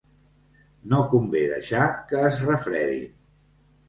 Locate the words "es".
2.31-2.39